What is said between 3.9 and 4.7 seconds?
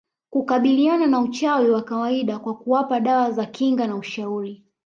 ushauri